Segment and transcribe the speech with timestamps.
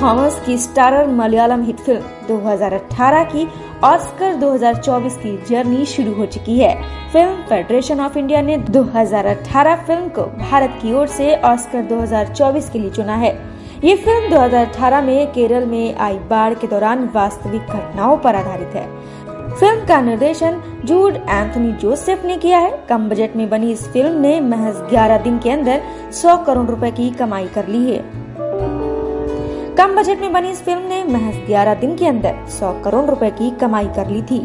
[0.00, 3.46] Thomas की starrer Malayalam hit film 2018 की
[3.84, 6.74] Oscar 2024 की जर्नी शुरू हो चुकी है।
[7.12, 12.78] फ़िल्म फेडरेशन ऑफ़ इंडिया ने 2018 फ़िल्म को भारत की ओर से ऑस्कर 2024 के
[12.78, 13.32] लिए चुना है।
[13.84, 18.86] ये फ़िल्म 2018 में केरल में आई बाढ़ के दौरान वास्तविक घटनाओं पर आधारित है।
[19.50, 24.20] फ़िल्म का निर्देशन जूड एंथनी जोसेफ ने किया है। कम बजट में बनी इस फ़िल्म
[24.20, 25.82] ने महज 11 दिन के अंदर
[26.12, 28.25] 100 करोड़ रुपए की कमाई कर ली है।
[29.78, 33.30] कम बजट में बनी इस फ़िल्म ने महज 11 दिन के अंदर 100 करोड़ रुपए
[33.30, 34.38] की कमाई कर ली थी।